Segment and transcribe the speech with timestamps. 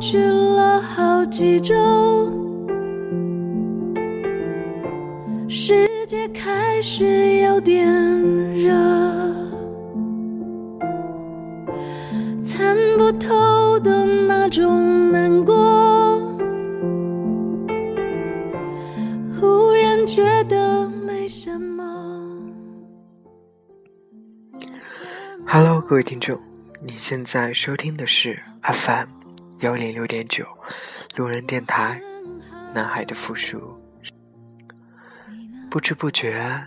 [0.00, 1.74] 去了好几周，
[5.46, 7.86] 世界开始有点
[8.54, 8.72] 热，
[12.42, 15.54] 参不透的那种难过，
[19.38, 21.84] 忽然觉得没什么。
[25.46, 26.40] Hello，各位听众，
[26.86, 29.19] 你现在收听的是 FM
[29.60, 30.46] 幺零六点九
[31.16, 32.00] 路人电台，
[32.74, 33.78] 男孩的复数。
[35.70, 36.66] 不知不觉，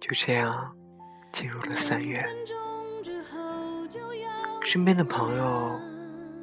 [0.00, 0.74] 就这样
[1.32, 2.24] 进入了三月。
[4.62, 5.80] 身边的朋友，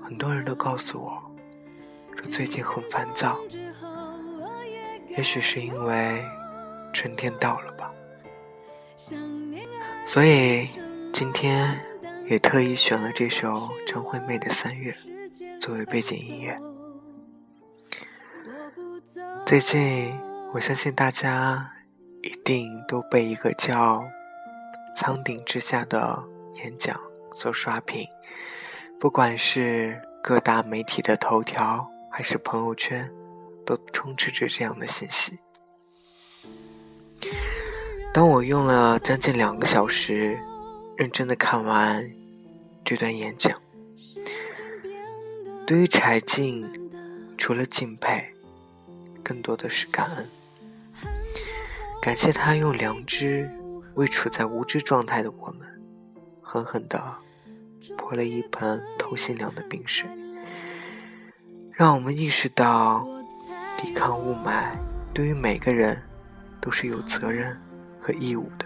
[0.01, 1.21] 很多人都告诉我，
[2.15, 3.37] 说最近很烦躁。
[5.09, 6.23] 也许是因为
[6.93, 7.91] 春天到了吧，
[10.05, 10.67] 所以。
[11.13, 11.77] 今天
[12.25, 14.93] 也特意选了这首张惠妹的《三月》
[15.61, 16.57] 作为背景音乐。
[19.45, 20.19] 最近，
[20.53, 21.71] 我相信大家
[22.23, 24.03] 一定都被一个叫
[24.97, 26.23] “仓顶之下”的
[26.55, 26.99] 演讲
[27.33, 28.07] 所刷屏，
[28.99, 33.11] 不管是各大媒体的头条，还是朋友圈，
[33.63, 35.37] 都充斥着这样的信息。
[38.11, 40.39] 当我用了将近两个小时。
[40.97, 42.11] 认真的看完
[42.85, 43.59] 这段演讲，
[45.65, 46.69] 对于柴静，
[47.37, 48.33] 除了敬佩，
[49.23, 50.27] 更多的是感恩。
[52.01, 53.49] 感谢他用良知
[53.93, 55.67] 为处在无知状态的我们，
[56.41, 57.01] 狠狠的
[57.95, 60.09] 泼了一盆透心凉的冰水，
[61.71, 63.07] 让我们意识到，
[63.77, 64.71] 抵抗雾霾
[65.13, 66.01] 对于每个人
[66.59, 67.55] 都是有责任
[67.99, 68.65] 和义务的。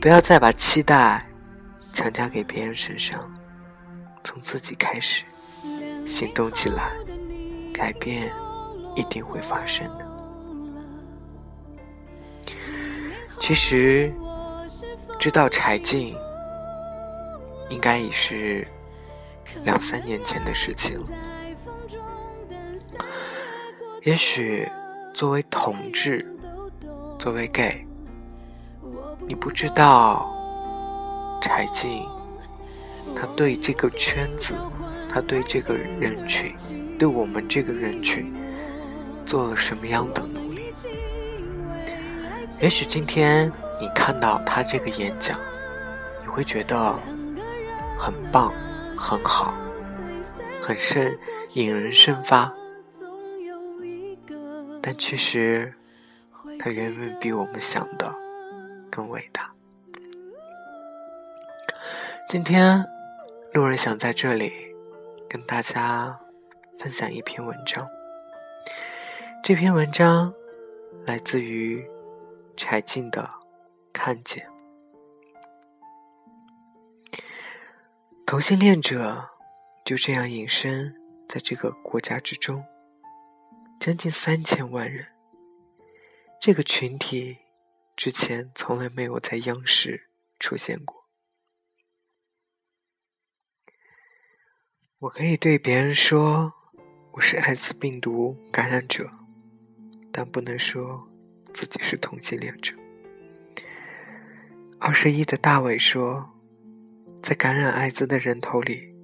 [0.00, 1.26] 不要再把期待
[1.92, 3.30] 强加给别人身上，
[4.22, 5.24] 从自己开始
[6.06, 6.92] 行动起来，
[7.72, 8.32] 改变
[8.94, 10.06] 一定会发生的。
[13.38, 14.12] 其实，
[15.18, 16.14] 知道柴静
[17.68, 18.66] 应该已是
[19.64, 21.06] 两三年前的事情了。
[24.02, 24.68] 也许
[25.12, 26.26] 作为同志，
[27.18, 27.86] 作为 gay。
[29.26, 30.32] 你不知道，
[31.40, 32.08] 柴静，
[33.14, 34.54] 他对这个圈子，
[35.08, 36.54] 他对这个人群，
[36.98, 38.32] 对我们这个人群，
[39.26, 40.72] 做了什么样的努力？
[42.60, 43.50] 也许今天
[43.80, 45.38] 你看到他这个演讲，
[46.22, 46.94] 你会觉得
[47.98, 48.52] 很棒、
[48.96, 49.54] 很好、
[50.62, 51.18] 很深、
[51.54, 52.52] 引人深发，
[54.82, 55.72] 但其实，
[56.58, 58.14] 他远远比我们想的。
[58.90, 59.49] 更伟大。
[62.30, 62.86] 今天，
[63.52, 64.52] 路人想在这里
[65.28, 66.16] 跟大家
[66.78, 67.84] 分享一篇文章。
[69.42, 70.32] 这篇文章
[71.04, 71.84] 来自于
[72.56, 73.22] 柴静的
[73.92, 74.46] 《看见》。
[78.24, 79.28] 同性恋者
[79.84, 80.94] 就这样隐身
[81.28, 82.64] 在这个国家之中，
[83.80, 85.04] 将近三千万人。
[86.40, 87.38] 这个群体。
[87.96, 90.08] 之前从来没有在央视
[90.38, 90.99] 出现过。
[95.00, 96.52] 我可以对别人说
[97.12, 99.10] 我是艾滋病毒感染者，
[100.12, 101.08] 但不能说
[101.54, 102.74] 自己是同性恋者。
[104.78, 106.30] 二十一的大伟说，
[107.22, 108.94] 在感染艾滋的人头里，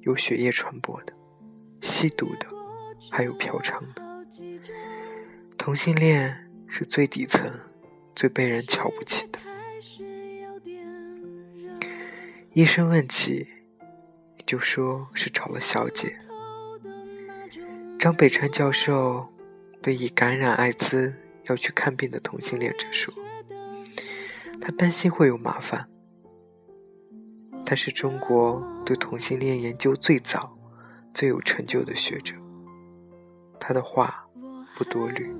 [0.00, 1.12] 有血液传播的、
[1.80, 2.48] 吸毒的，
[3.12, 4.02] 还有嫖娼的。
[5.56, 7.52] 同性恋是最底层。
[8.16, 9.38] 最被人瞧不起的。
[12.52, 13.46] 医生问起，
[14.46, 16.16] 就说是找了小姐。
[17.98, 19.26] 张北川教授
[19.82, 23.12] 对已感染艾滋要去看病的同性恋者说，
[24.60, 25.88] 他担心会有麻烦。
[27.64, 30.56] 他是中国对同性恋研究最早、
[31.12, 32.36] 最有成就的学者。
[33.58, 34.28] 他的话
[34.76, 35.34] 不多虑。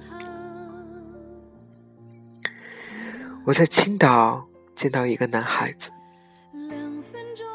[3.45, 5.93] 我在青岛见到一个男孩子，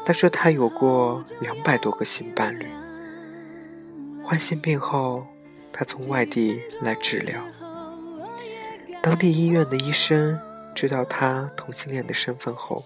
[0.04, 2.66] 他说他有过两百多个性伴侣。
[4.24, 5.26] 患性病后，
[5.72, 7.40] 他从外地来治疗。
[9.02, 10.38] 当地医院的医生
[10.74, 12.82] 知道他同性恋的身份后，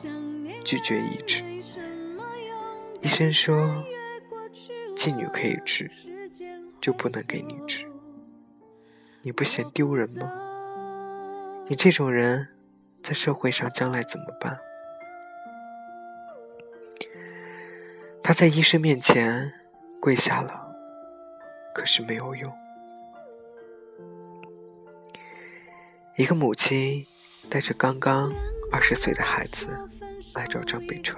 [0.65, 1.43] 拒绝医治。
[3.03, 3.85] 医生说，
[4.97, 5.91] 妓女可以治，
[6.81, 7.87] 就不能给你治。
[9.23, 10.31] 你不嫌丢人吗？
[11.69, 12.49] 你这种人。
[13.03, 14.59] 在社会上将来怎么办？
[18.27, 19.53] 他在医生面前
[20.01, 20.67] 跪下了，
[21.73, 22.53] 可是没有用。
[26.17, 27.07] 一个母亲
[27.49, 28.33] 带着刚刚
[28.73, 29.79] 二十岁的孩子
[30.35, 31.17] 来找张北川，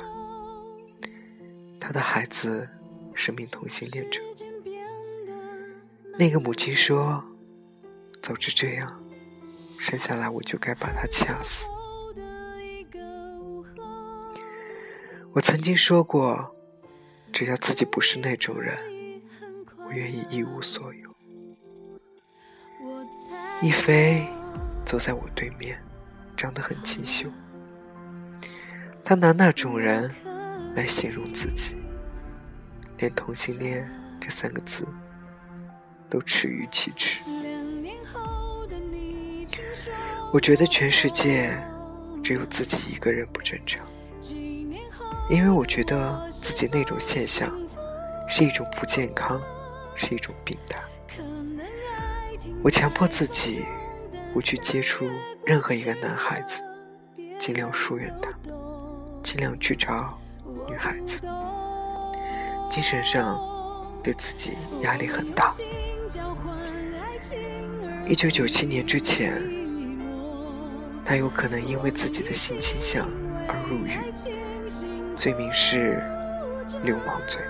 [1.80, 2.68] 他的孩子
[3.14, 4.20] 是名同性恋者。
[6.18, 7.24] 那个母亲说
[8.20, 9.02] ：“早知这样，
[9.78, 11.64] 生下来我就该把他掐死。”
[15.32, 16.54] 我曾经说过，
[17.38, 18.76] 只要自己不是那种人，
[19.86, 21.08] 我愿意一无所有。
[23.62, 24.26] 一飞
[24.84, 25.80] 坐在我对面，
[26.36, 27.30] 长得很清秀。
[29.04, 30.12] 他拿那种人
[30.74, 31.76] 来形容自己，
[32.96, 33.88] 连同性恋
[34.20, 34.84] 这三个字。
[36.10, 37.20] 都耻于启齿。
[40.32, 41.56] 我觉得全世界
[42.20, 43.86] 只有自己一个人不正常，
[45.28, 47.54] 因为我觉得自己那种现象
[48.26, 49.40] 是一种不健康，
[49.94, 50.78] 是一种病态。
[52.62, 53.64] 我强迫自己
[54.32, 55.06] 不去接触
[55.44, 56.62] 任何一个男孩子，
[57.38, 58.30] 尽量疏远他，
[59.22, 60.18] 尽量去找
[60.66, 61.20] 女孩子，
[62.70, 63.38] 精神上
[64.02, 65.54] 对自己压力很大。
[68.06, 69.42] 一九九七年之前，
[71.04, 73.06] 他有可能因为自己的性倾向
[73.46, 73.98] 而入狱，
[75.18, 76.02] 罪名是
[76.82, 77.42] 流氓罪。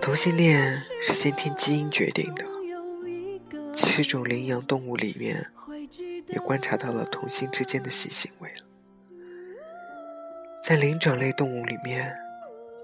[0.00, 2.44] 同性恋是先天基因决定的，
[3.72, 5.44] 几十种领养动物里面
[6.28, 8.52] 也观察到了同性之间的性行为，
[10.62, 12.14] 在灵长类动物里面。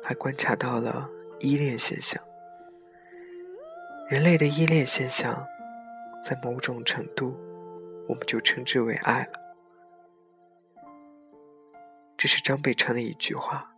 [0.04, 2.20] 还观察到了依恋现象。
[4.08, 5.46] 人类的依恋现象，
[6.24, 7.38] 在某种程度，
[8.08, 9.41] 我们就称之为爱了。
[12.22, 13.74] 这是张北川的一句话。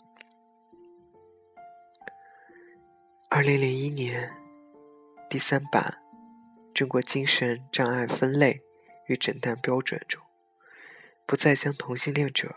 [3.31, 4.37] 二零零一年，
[5.31, 6.03] 第三版
[6.75, 8.61] 《中国精神障碍分类
[9.07, 10.23] 与诊断标准》中，
[11.25, 12.55] 不再将同性恋者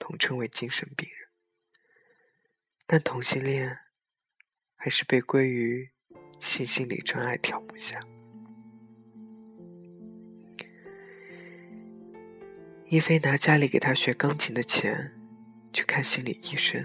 [0.00, 1.28] 统称为精神病人。
[2.84, 3.78] 但同性恋
[4.74, 5.92] 还是被归于
[6.40, 8.00] 性心理障碍条目下。
[12.86, 15.12] 一菲拿家里给他学钢琴的钱
[15.72, 16.84] 去看心理医生，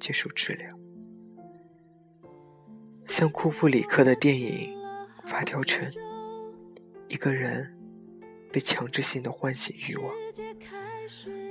[0.00, 0.76] 接受治疗。
[3.06, 4.74] 像库布里克的电影
[5.28, 5.86] 《发条城》，
[7.08, 7.76] 一个人
[8.50, 10.14] 被强制性的唤醒欲望，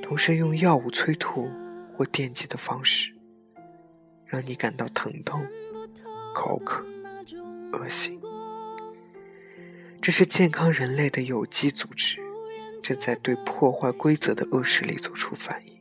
[0.01, 1.49] 同时用药物催吐
[1.95, 3.13] 或电击的方式。
[4.25, 5.43] 让你感到疼痛、
[6.35, 6.85] 口渴、
[7.73, 8.21] 恶心，
[9.99, 12.19] 这是健康人类的有机组织
[12.89, 15.79] 正在对破坏规则的恶势力做出反应。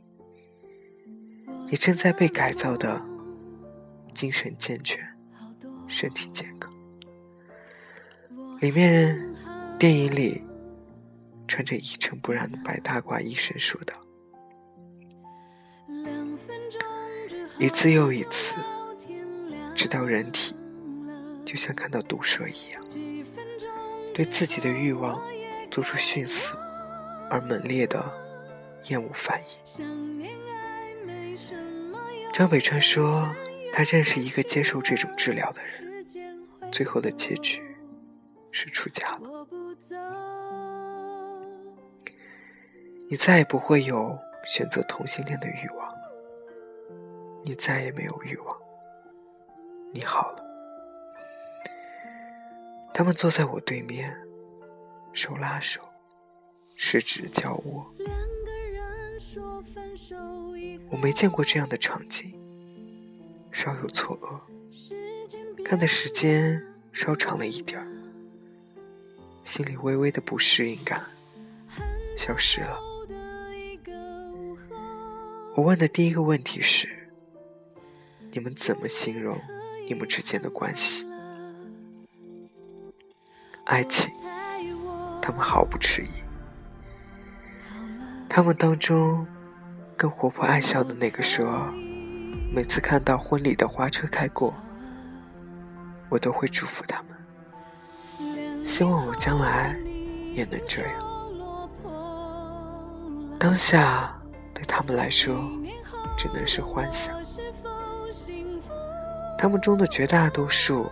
[1.66, 3.00] 你正在被改造的
[4.12, 5.02] 精神健全、
[5.86, 6.70] 身体健康。
[8.60, 9.34] 里面
[9.78, 10.42] 电影里
[11.46, 13.94] 穿着一尘不染的白大褂医生说道。
[17.58, 18.56] 一次又一次，
[19.74, 20.54] 直到人体
[21.46, 22.84] 就像看到毒蛇一样，
[24.12, 25.18] 对自己的欲望
[25.70, 26.54] 做出迅速
[27.30, 28.04] 而猛烈的
[28.88, 29.48] 厌恶反应。
[32.32, 33.28] 张北川说，
[33.72, 36.06] 他认识一个接受这种治疗的人，
[36.70, 37.62] 最后的结局
[38.52, 39.46] 是出家了。
[43.10, 45.88] 你再也不会有选择同性恋的欲望。
[47.44, 48.56] 你再也没有欲望，
[49.94, 50.44] 你好了。
[52.92, 54.14] 他们坐在我对面，
[55.14, 55.80] 手拉手，
[56.80, 57.92] 十指教我。
[60.88, 62.32] 我没见过这样的场景，
[63.50, 64.40] 稍有错愕，
[65.64, 67.86] 看的时间稍长了一点儿，
[69.42, 71.04] 心里微微的不适应感
[72.16, 72.78] 消失了。
[75.56, 76.88] 我问的第一个问题是。
[78.30, 79.40] 你们怎么形容
[79.86, 81.06] 你们之间的关系？
[83.64, 84.12] 爱情，
[85.22, 86.27] 他们毫不迟疑。
[88.28, 89.26] 他们当中
[89.96, 91.66] 更活泼爱笑的那个说
[92.54, 94.54] ：“每次看到婚礼的花车开过，
[96.08, 99.76] 我都会祝福他们，希望我将来
[100.34, 100.92] 也能这样。”
[103.40, 104.14] 当下
[104.52, 105.34] 对他们来说，
[106.16, 107.16] 只能是幻想。
[109.38, 110.90] 他们中的绝大多数，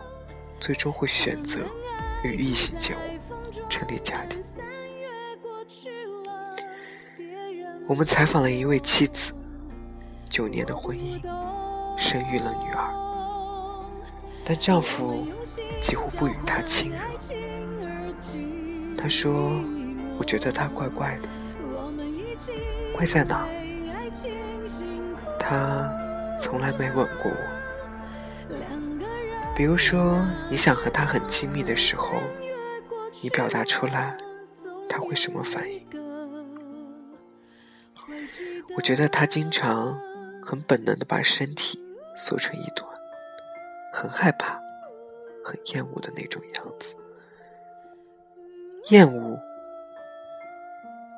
[0.59, 1.61] 最终会选择
[2.25, 3.03] 与异性结婚，
[3.69, 4.43] 成立家庭。
[7.89, 9.33] 我们采访了一位妻子，
[10.29, 11.21] 九年的婚姻，
[11.97, 12.91] 生育了女儿，
[14.45, 15.25] 但丈夫
[15.81, 16.99] 几乎不与她亲热。
[18.99, 19.53] 她说
[20.19, 21.29] ：“我觉得他怪怪的，
[22.93, 23.47] 怪在哪？
[25.39, 25.89] 他
[26.41, 27.37] 从来没吻过我。
[29.55, 32.15] 比如说，你想和他很亲密的时候，
[33.23, 34.17] 你表达出来，
[34.89, 35.87] 他会什么反应？”
[38.77, 39.99] 我觉得他经常
[40.43, 41.79] 很本能的把身体
[42.17, 42.89] 缩成一团，
[43.93, 44.61] 很害怕、
[45.45, 46.97] 很厌恶的那种样子。
[48.91, 49.39] 厌恶。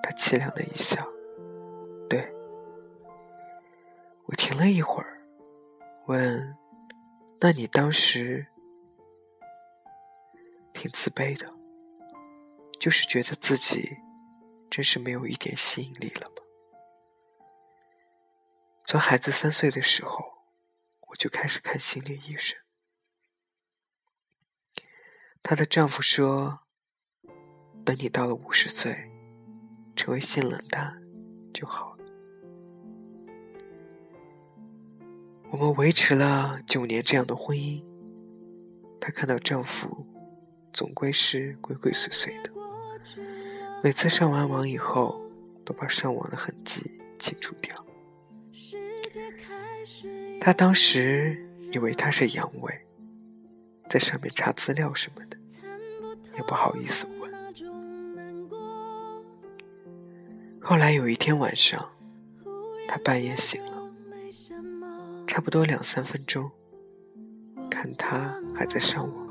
[0.02, 1.06] 他凄凉的一笑，
[2.08, 2.32] 对。
[4.24, 5.20] 我停了一会儿，
[6.06, 6.56] 问
[7.40, 8.46] ：“那你当时
[10.72, 11.52] 挺自卑的，
[12.80, 13.98] 就是觉得自己
[14.70, 16.36] 真是没有一点吸引力了吗？”
[18.90, 20.16] 从孩子三岁的时候，
[21.08, 22.58] 我就开始看心理医生。
[25.42, 26.60] 她的丈夫说
[27.84, 29.10] ：“等你到了五十岁，
[29.94, 31.02] 成为性冷淡
[31.52, 32.04] 就好了。”
[35.52, 37.84] 我们维持了九年这样的婚姻。
[38.98, 40.06] 她看到丈夫
[40.72, 42.50] 总归是鬼鬼祟祟的，
[43.84, 45.20] 每次上完网以后，
[45.62, 47.76] 都把上网的痕迹清除掉。
[50.40, 52.72] 他当时以为他是阳痿，
[53.88, 55.36] 在上面查资料什么的，
[56.36, 57.28] 也不好意思问。
[60.60, 61.90] 后来有一天晚上，
[62.86, 63.90] 他半夜醒了，
[65.26, 66.50] 差不多两三分钟，
[67.70, 69.28] 看他还在上网。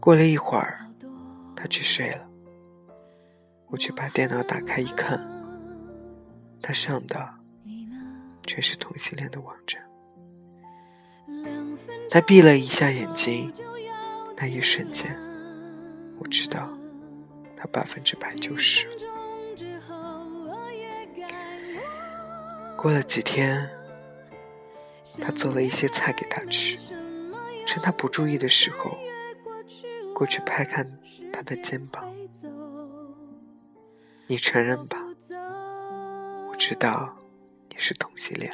[0.00, 0.86] 过了一会儿，
[1.54, 2.28] 他去睡了，
[3.66, 5.20] 我去把电脑打开一看，
[6.62, 7.37] 他上的。
[8.48, 9.84] 全是同性恋的网站。
[12.10, 13.52] 他闭了一下眼睛，
[14.38, 15.14] 那一瞬间，
[16.18, 16.70] 我知道
[17.54, 18.88] 他百分之百就是。
[22.74, 23.68] 过了几天，
[25.20, 26.78] 他做了一些菜给他吃，
[27.66, 28.96] 趁他不注意的时候，
[30.14, 30.98] 过去拍看
[31.30, 32.10] 他的肩膀。
[34.26, 34.96] 你承认吧？
[36.50, 37.14] 我知道。
[37.78, 38.52] 是同性恋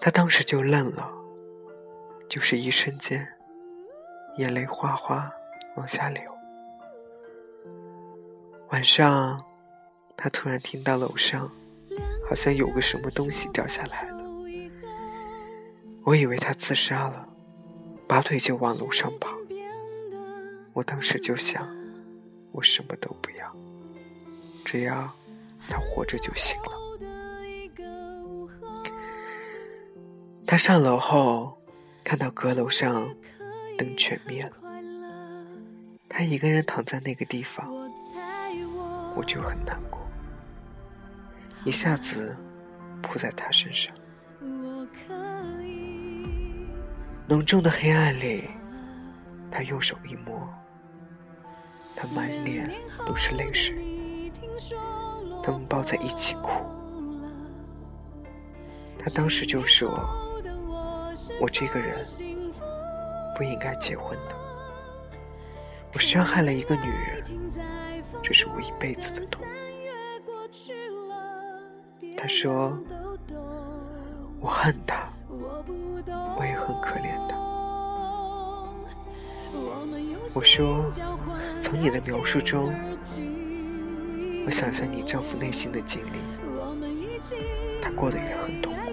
[0.00, 1.10] 他当时就愣了，
[2.26, 3.28] 就是一瞬间，
[4.36, 5.30] 眼泪哗哗
[5.76, 6.22] 往下流。
[8.70, 9.44] 晚上，
[10.16, 11.50] 他突然听到楼上
[12.26, 14.24] 好像有个什么东西掉下来了，
[16.04, 17.28] 我以为他自杀了，
[18.08, 19.36] 拔腿就往楼上跑。
[20.72, 21.68] 我当时就想，
[22.52, 23.54] 我什么都不要，
[24.64, 25.12] 只要。
[25.68, 26.72] 他活着就行了。
[30.46, 31.56] 他上楼后，
[32.02, 33.08] 看到阁楼上
[33.78, 34.56] 灯全灭了，
[36.08, 37.70] 他一个人躺在那个地方，
[39.14, 40.00] 我就很难过，
[41.64, 42.36] 一下子
[43.00, 43.94] 扑在他身上。
[47.28, 48.50] 浓重的黑暗里，
[49.52, 50.52] 他用手一摸，
[51.94, 52.68] 他满脸
[53.06, 53.76] 都是泪水。
[55.42, 56.50] 他们抱在一起哭，
[58.98, 59.88] 他当时就说
[61.40, 62.04] ：“我这个人
[63.36, 64.34] 不应该结婚的，
[65.94, 67.24] 我伤害了一个女人，
[68.22, 69.44] 这是我一辈子的痛。”
[72.16, 72.76] 他说
[74.40, 75.08] ：“我恨他，
[76.36, 77.36] 我也很可怜他。”
[80.34, 80.84] 我说
[81.62, 82.70] ：“从你的描述中。”
[84.46, 86.18] 我想象你丈夫内心的经历，
[87.80, 88.92] 他过得也很痛苦。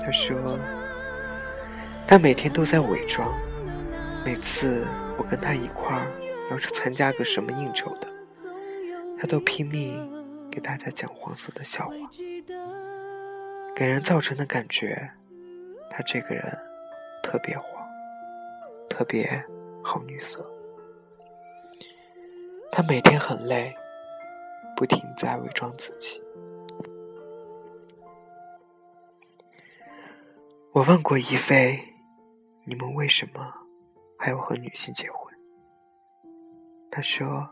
[0.00, 0.36] 他说，
[2.06, 3.32] 他每天都在伪装，
[4.24, 4.86] 每次
[5.18, 6.06] 我跟他一块儿
[6.50, 8.08] 要是参加个什么应酬的，
[9.18, 10.10] 他都拼命
[10.50, 11.94] 给大家讲黄色的笑话，
[13.74, 15.10] 给人造成的感觉，
[15.90, 16.58] 他这个人
[17.22, 17.84] 特别黄，
[18.88, 19.44] 特别
[19.82, 20.48] 好女色。
[22.76, 23.74] 他每天很累，
[24.76, 26.22] 不停在伪装自己。
[30.72, 31.94] 我问过一菲
[32.68, 33.50] ：“你们为什么
[34.18, 35.34] 还要和女性结婚？”
[36.92, 37.48] 他说：“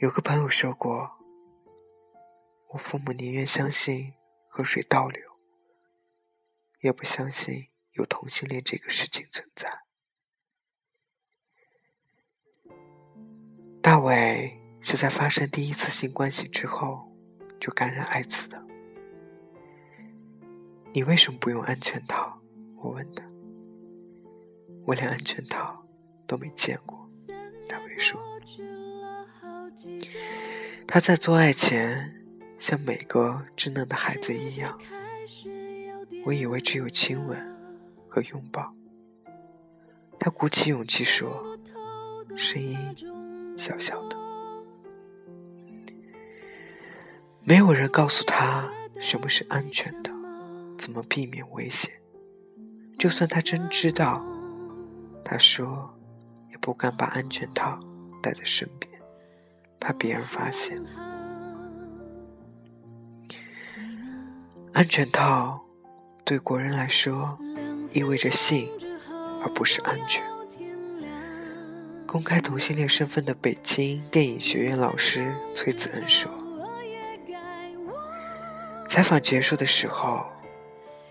[0.00, 1.10] 有个朋友说过，
[2.68, 4.14] 我父母宁愿相信
[4.48, 5.22] 河水倒流，
[6.80, 9.82] 也不相信有同性恋这个事情存在。”
[13.82, 17.10] 大伟是在发生第一次性关系之后
[17.58, 18.62] 就感染艾滋的。
[20.92, 22.38] 你为什么不用安全套？
[22.76, 23.24] 我问他。
[24.86, 25.82] 我连安全套
[26.26, 27.08] 都没见过，
[27.68, 28.20] 大伟说。
[30.86, 32.22] 他在做爱前
[32.58, 34.78] 像每个稚嫩的孩子一样，
[36.26, 37.38] 我以为只有亲吻
[38.08, 38.74] 和拥抱。
[40.18, 41.56] 他鼓起勇气说，
[42.36, 42.76] 声音
[43.60, 44.16] 小小的。
[47.42, 50.10] 没有人告诉他什么是安全的。
[50.78, 51.92] 怎么避免危险？
[52.98, 54.24] 就算他真知道，
[55.22, 55.94] 他说
[56.50, 57.78] 也不敢把安全套
[58.22, 58.90] 带在身边，
[59.78, 60.82] 怕别人发现。
[64.72, 65.60] 安全套
[66.24, 67.38] 对国人来说
[67.92, 68.70] 意味着性，
[69.42, 70.24] 而不是安全。
[72.10, 76.28] 公开同性恋身份的北京电影学院老师崔子恩说
[78.88, 80.26] ：“采访结束的时候。”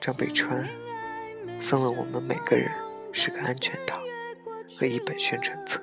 [0.01, 0.67] 张北川
[1.61, 2.69] 送了我们每个人
[3.13, 3.97] 十个安全套
[4.77, 5.81] 和一本宣传册。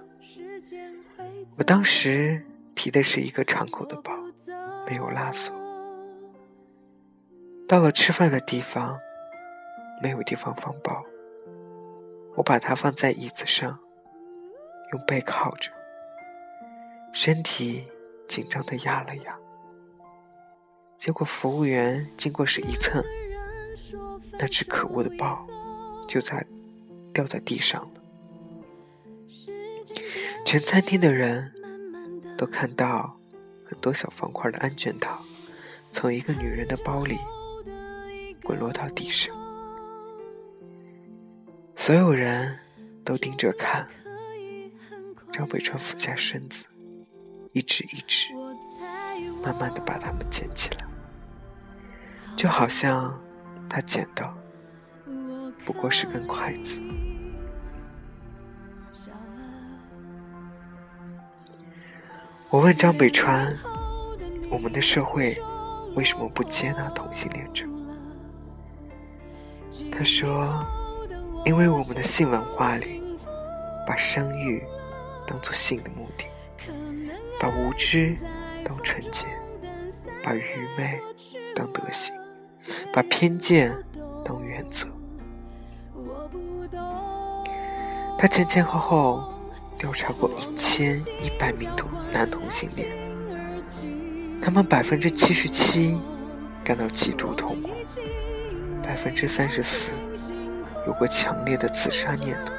[1.56, 2.44] 我当时
[2.75, 4.12] 提的是一个敞口的包，
[4.87, 5.50] 没有拉锁。
[7.66, 8.99] 到了吃饭的地方，
[10.02, 11.02] 没有地方放包，
[12.35, 13.78] 我把它放在椅子上，
[14.93, 15.71] 用背靠着，
[17.12, 17.87] 身体
[18.26, 19.38] 紧张的压了压。
[20.99, 23.05] 结果服务员经过时一蹭。
[24.38, 25.47] 那只可恶的包
[26.07, 26.45] 就在
[27.12, 28.00] 掉在地上了，
[30.45, 31.52] 全餐厅的人
[32.37, 33.19] 都看到
[33.66, 35.23] 很多小方块的安全套
[35.90, 37.18] 从一个女人的包里
[38.42, 39.35] 滚落到地上，
[41.77, 42.59] 所有人
[43.05, 43.87] 都盯着看。
[45.37, 46.64] 张北川俯下身子，
[47.53, 48.33] 一只一只，
[49.42, 50.87] 慢慢的把它们捡起来，
[52.35, 53.14] 就好像。
[53.68, 54.33] 他捡的，
[55.66, 56.81] 不过是根筷子。
[62.49, 63.53] 我问张北川
[64.49, 65.37] ：“我们的社会
[65.96, 67.66] 为什么不接纳同性恋者？”
[69.90, 70.64] 他说
[71.44, 73.03] ：“因为我们的性文化里，
[73.85, 74.62] 把生育
[75.27, 76.27] 当做性的目的，
[77.41, 78.17] 把无知
[78.65, 79.27] 当纯洁，
[80.23, 81.01] 把愚昧
[81.55, 82.15] 当德行。”
[82.93, 83.73] 把偏见
[84.25, 84.89] 当原则。
[88.19, 89.33] 他前前后后
[89.77, 92.91] 调查过一千一百名同男同性恋，
[94.43, 95.97] 他们百分之七十七
[96.65, 97.71] 感到极度痛苦，
[98.83, 99.93] 百分之三十四
[100.89, 102.53] 有过强烈的自杀念头，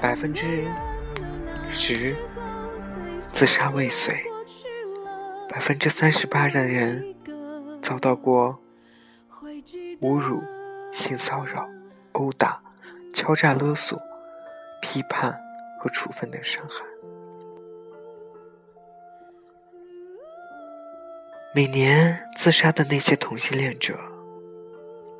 [0.00, 0.66] 百分之
[1.70, 2.14] 十
[3.32, 4.14] 自杀未遂，
[5.48, 7.14] 百分之三十八的人
[7.80, 8.60] 遭到过。
[10.00, 10.42] 侮辱、
[10.92, 11.68] 性骚扰、
[12.12, 12.60] 殴打、
[13.12, 13.98] 敲诈勒索、
[14.80, 15.38] 批判
[15.78, 16.84] 和处分等伤害。
[21.54, 23.98] 每年自杀的那些同性恋者，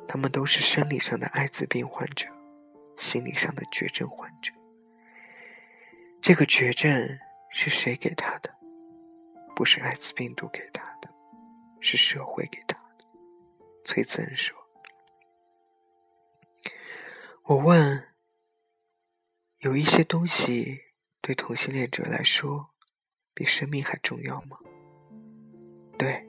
[0.07, 2.25] 他们都是生理上的艾滋病患者，
[2.97, 4.51] 心理上的绝症患者。
[6.21, 8.55] 这个绝症是谁给他的？
[9.55, 11.09] 不是艾滋病毒给他的，
[11.79, 13.05] 是社会给他的。
[13.83, 14.55] 崔子恩说。
[17.45, 18.07] 我问：
[19.61, 20.79] 有一些东西
[21.21, 22.69] 对同性恋者来说
[23.33, 24.59] 比生命还重要吗？
[25.97, 26.23] 对，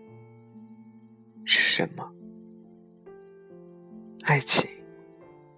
[1.45, 2.11] 是什么？
[4.25, 4.67] 爱情、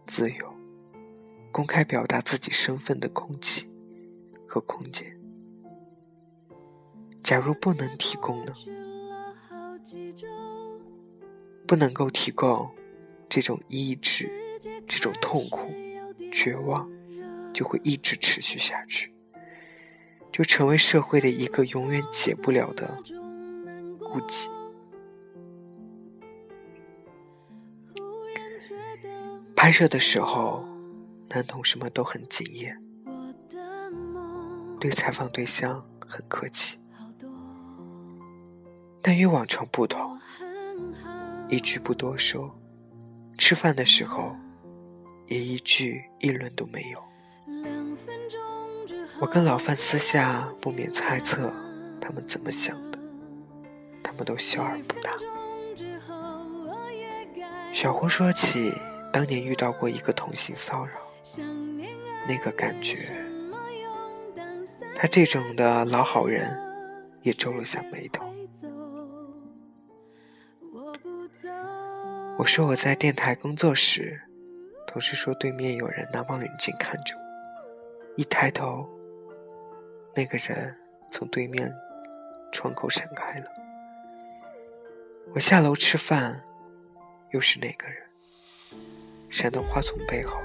[0.07, 0.55] 自由、
[1.53, 3.71] 公开表达自己身份的空气
[4.55, 5.05] 和空间。
[7.25, 8.53] 假如不能提供呢？
[11.67, 12.71] 不能够提供
[13.29, 14.31] 这种意志。
[14.87, 15.71] 这种痛苦、
[16.33, 16.89] 绝望
[17.53, 19.13] 就会一直持续下去，
[20.33, 22.97] 就成为社会的一个永远解不了的
[23.99, 24.49] 孤寂。
[29.57, 30.65] 拍摄的时候，
[31.31, 32.75] 男同事们都很敬业，
[34.85, 36.79] 对采访对象很客气，
[39.01, 40.21] 但与往常不同，
[41.49, 42.55] 一句不多说。
[43.39, 44.37] 吃饭的时候。
[45.27, 47.03] 也一句议论都没有。
[49.19, 51.51] 我跟老范私下不免猜测
[51.99, 52.99] 他们怎么想的，
[54.03, 55.11] 他们都笑而不答。
[57.73, 58.71] 小胡说起
[59.11, 60.93] 当年遇到过一个同性骚扰，
[62.29, 63.24] 那个感觉
[64.95, 66.57] 他这种的老好人
[67.23, 68.25] 也皱了下眉头。
[72.39, 74.21] 我说我在电台工作时，
[74.87, 77.23] 同事说对面有人拿望远镜看着我，
[78.17, 78.89] 一抬头，
[80.15, 80.77] 那个人
[81.13, 81.73] 从对面
[82.51, 83.47] 窗口闪开了。
[85.33, 86.43] 我下楼吃饭，
[87.31, 87.97] 又是那个人，
[89.31, 90.39] 闪到花丛背后，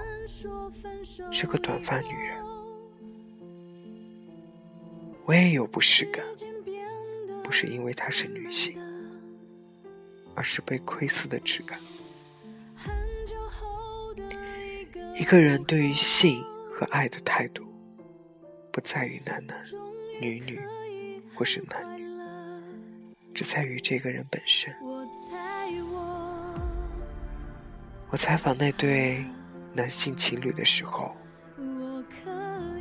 [1.31, 2.48] 是个短发女人。
[5.29, 6.25] 我也有不适感，
[7.43, 8.75] 不是因为她是女性，
[10.33, 11.79] 而是被窥视的质感。
[15.19, 17.63] 一个人对于性和爱的态度，
[18.71, 19.63] 不在于男男、
[20.19, 20.59] 女女，
[21.35, 22.03] 或是男女，
[23.31, 24.73] 只在于这个人本身。
[28.09, 29.23] 我采访那对
[29.73, 31.15] 男性情侣的时候，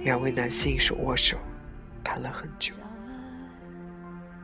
[0.03, 1.37] 两位男性手握手。
[2.09, 2.73] 谈了很久，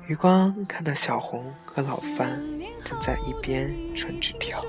[0.07, 2.39] 余光看到小红和老范
[2.85, 4.63] 正在一边传纸条，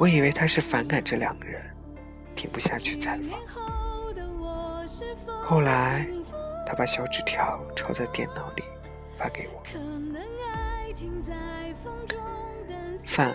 [0.00, 1.62] 我以为他是反感这两个人，
[2.34, 3.38] 停不下去采访。
[5.44, 6.08] 后来，
[6.66, 8.62] 他把小纸条抄在电脑里
[9.18, 9.62] 发给我。
[13.04, 13.34] 范，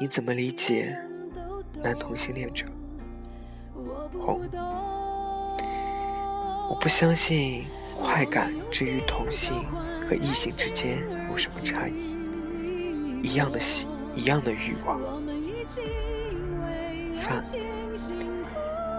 [0.00, 0.98] 你怎么理解
[1.80, 2.66] 男同性恋者？
[4.18, 4.40] 红。
[6.68, 7.64] 我不相信
[7.96, 9.64] 快感之于同性
[10.06, 10.98] 和异性之间
[11.30, 15.00] 有什么差异，一样的喜，一样的欲望。
[17.16, 17.42] 饭，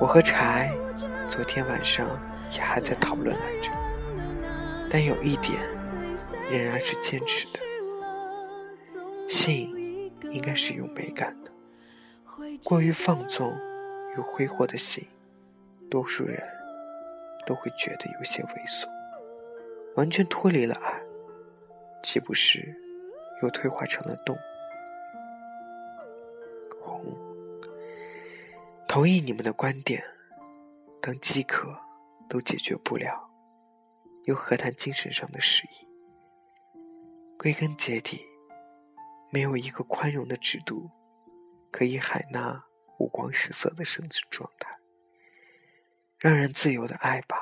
[0.01, 0.71] 我和柴
[1.27, 2.08] 昨天晚上
[2.51, 3.71] 也还在讨论来着，
[4.89, 5.60] 但有一点
[6.49, 7.60] 仍然是坚持的：
[9.29, 11.51] 性应该是有美感的，
[12.63, 13.55] 过于放纵
[14.17, 15.08] 与挥霍的性，
[15.89, 16.41] 多数人。
[17.49, 18.88] 都会觉得有些猥琐，
[19.95, 21.01] 完全脱离了爱，
[22.03, 22.79] 岂不是
[23.41, 24.39] 又退化成了动物？
[28.88, 30.03] 同意你们的观点，
[31.01, 31.75] 当饥渴
[32.29, 33.27] 都解决不了，
[34.25, 35.88] 又何谈精神上的失意？
[37.35, 38.23] 归根结底，
[39.31, 40.91] 没有一个宽容的制度
[41.71, 42.63] 可以海纳
[42.99, 44.68] 五光十色的生存状态。
[46.19, 47.38] 让人自由的爱吧，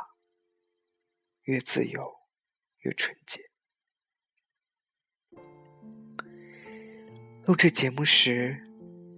[1.45, 2.13] 越自由
[2.81, 3.41] 越纯洁。
[7.47, 8.63] 录制节目时，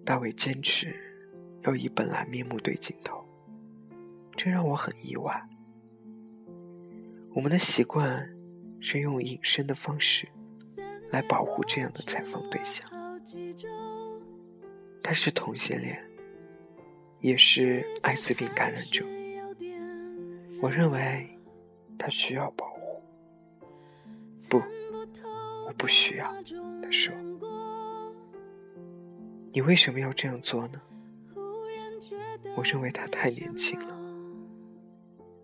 [0.05, 0.95] 大伟坚持
[1.63, 3.27] 要以本来面目对镜头，
[4.37, 5.45] 这让我很意外。
[7.35, 8.33] 我们的习惯
[8.79, 10.25] 是用隐身的方式
[11.11, 12.89] 来保护这样的采访对象。
[15.03, 16.01] 他是同性恋，
[17.19, 19.05] 也是艾滋病感染者。
[20.61, 21.29] 我认为
[21.97, 23.01] 他需要保护。
[24.49, 24.61] 不，
[25.67, 26.25] 我不需要。
[26.81, 27.13] 他说
[29.53, 30.81] ：“你为什么要这样做呢？”
[32.57, 33.95] 我认为他太年轻了。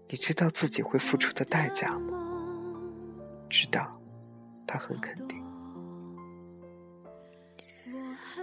[0.09, 2.21] 你知道自己会付出的代价吗？
[3.49, 3.99] 知道，
[4.67, 5.43] 他很肯定。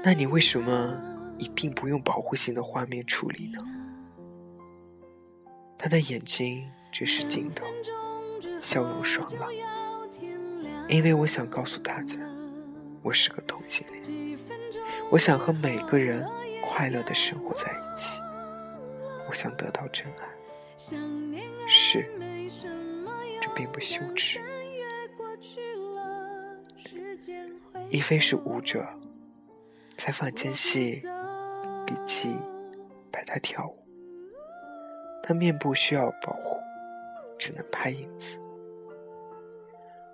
[0.03, 0.99] 那你为什么
[1.39, 3.61] 一定不用保护性的画面处理呢？
[5.83, 7.67] 他的眼睛只是镜头，
[8.61, 9.51] 笑容爽朗。
[10.89, 12.21] 因为我想告诉大家，
[13.03, 14.39] 我是个同性恋，
[15.11, 16.25] 我想和每个人
[16.63, 18.21] 快乐的生活在一起，
[19.29, 20.29] 我想得到真爱。
[21.67, 22.09] 是，
[23.41, 24.41] 这并不羞耻。
[27.89, 28.89] 一菲是舞者，
[29.97, 31.03] 采访间隙，
[31.85, 32.29] 笔记
[33.11, 33.82] 拍他跳舞。
[35.23, 36.61] 他面部需要保护，
[37.39, 38.39] 只能拍影子。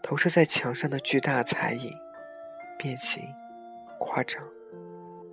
[0.03, 1.93] 投射在墙上的巨大彩影，
[2.79, 3.23] 变形、
[3.99, 4.43] 夸张、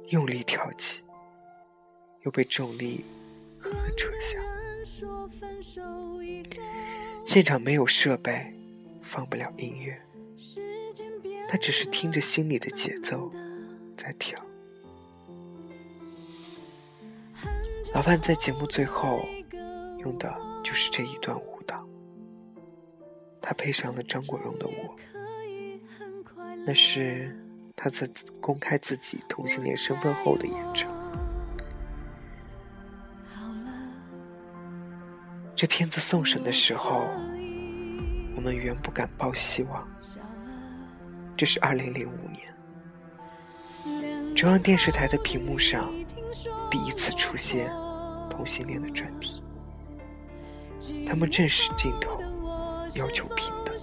[0.08, 1.04] 用力挑起，
[2.22, 3.04] 又被重力
[3.60, 4.40] 狠狠扯下。
[7.26, 8.54] 现场没有设备，
[9.02, 10.00] 放不了音乐，
[11.50, 13.32] 他只是听着心里的节奏
[13.98, 14.40] 在跳。
[17.94, 19.20] 老范在节目最后。
[20.06, 21.86] 用的就是这一段舞蹈，
[23.42, 24.96] 他配上了张国荣的《我》，
[26.66, 27.38] 那是
[27.76, 28.08] 他在
[28.40, 30.94] 公开自己同性恋身份后的演唱。
[35.56, 37.08] 这片子送审的时候，
[38.36, 39.88] 我们原不敢抱希望。
[41.36, 42.54] 这是二零零五年，
[44.36, 45.92] 中央电视台的屏幕上
[46.70, 47.72] 第一次出现
[48.30, 49.44] 同性恋的专题。
[51.06, 52.20] 他们正视镜头
[52.96, 53.76] 要求平等。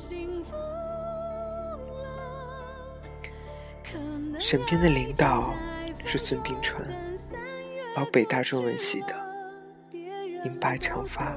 [4.41, 5.55] 身边的领导
[6.05, 6.85] 是孙秉纯，
[7.95, 9.15] 老北大中文系的，
[9.93, 11.37] 银白长发，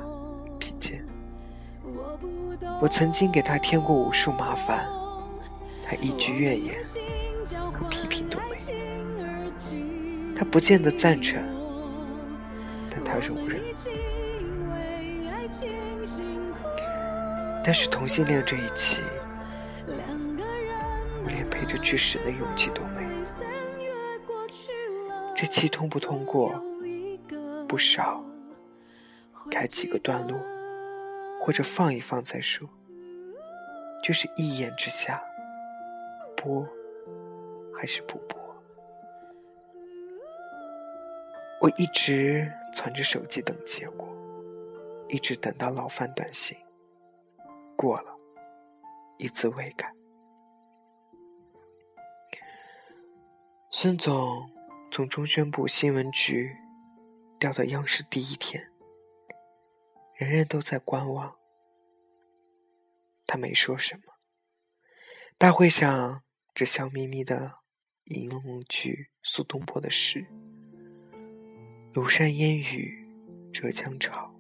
[0.60, 1.06] 披肩。
[2.82, 4.88] 我曾经给他添过无数麻烦，
[5.84, 6.76] 他一句怨言
[7.72, 8.76] 和批评都没有。
[10.36, 11.42] 他不见得赞成，
[12.90, 13.62] 但他容忍。
[17.66, 19.02] 但是同性恋这一期，
[19.88, 23.10] 我连陪着去死的勇气都没有。
[25.36, 26.54] 这期通不通过，
[27.68, 28.24] 不少
[29.50, 30.40] 开几个段落，
[31.42, 32.70] 或者放一放再说。
[34.04, 35.20] 就是一眼之下，
[36.38, 36.64] 播
[37.76, 38.40] 还是不播？
[41.60, 44.08] 我一直攒着手机等结果，
[45.10, 46.56] 一直等到老范短信
[47.76, 48.18] 过了，
[49.18, 49.92] 一字未改。
[53.72, 54.50] 孙总
[54.92, 56.56] 从中宣部新闻局
[57.38, 58.72] 调到央视第一天，
[60.16, 61.36] 人人都在观望。
[63.28, 64.04] 他没说什么。
[65.38, 67.56] 大会上只笑眯眯的
[68.06, 70.26] 引用句苏东坡的诗
[71.94, 73.06] ：“庐山烟雨
[73.52, 74.34] 浙江潮，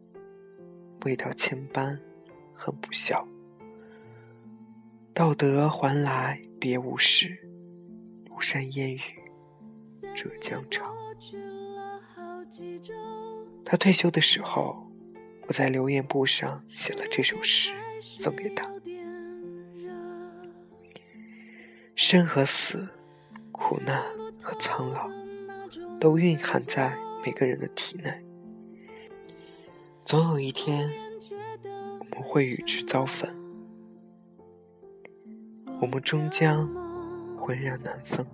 [1.04, 2.00] 未到千般
[2.55, 3.27] 很不孝。
[5.13, 7.37] 道德还来别无事，
[8.29, 8.99] 庐山烟雨
[10.15, 10.83] 浙江潮。”
[13.63, 14.87] 他退休的时候，
[15.47, 17.71] 我在留言簿上写了这首诗。
[18.01, 18.69] 送给他，
[21.95, 22.89] 生和死，
[23.51, 24.03] 苦难
[24.43, 25.09] 和苍老，
[25.99, 28.13] 都蕴含在每个人的体内。
[30.03, 30.91] 总有一天，
[32.15, 33.30] 们会与之遭逢，
[35.82, 36.65] 我们终将
[37.38, 38.25] 浑然难分，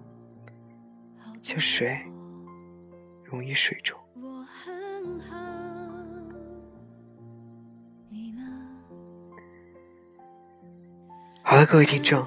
[1.41, 1.99] 像水
[3.23, 3.97] 溶于水中。
[11.43, 12.23] 好了，各位听众，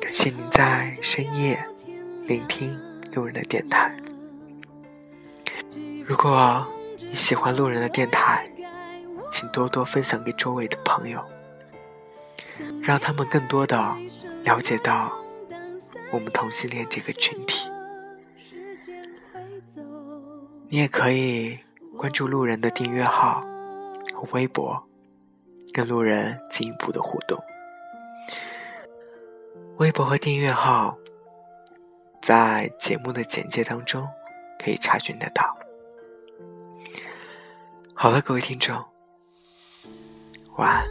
[0.00, 1.58] 感谢您在深夜
[2.26, 2.76] 聆听
[3.14, 3.96] 路人的电台。
[6.04, 6.66] 如果
[7.08, 8.46] 你喜欢路人的电台，
[9.34, 11.20] 请多多分享给周围的朋友，
[12.80, 13.76] 让他们更多的
[14.44, 15.10] 了解到
[16.12, 17.68] 我们同性恋这个群体。
[20.68, 21.58] 你也可以
[21.98, 23.44] 关注路人的订阅号
[24.14, 24.80] 和微博，
[25.72, 27.36] 跟路人进一步的互动。
[29.78, 30.96] 微博和订阅号，
[32.22, 34.08] 在节目的简介当中
[34.62, 35.56] 可以查询得到。
[37.92, 38.84] 好了，各位听众，
[40.56, 40.84] 晚安。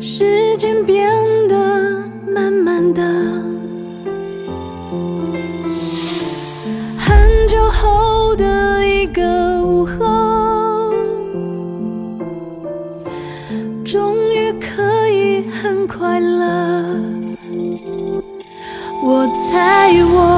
[0.00, 1.10] 时间变
[1.48, 1.56] 得
[2.32, 3.02] 慢慢的，
[6.98, 10.92] 很久后的一个午后。
[13.84, 16.44] 终于可以很快乐，
[19.04, 20.37] 我猜我。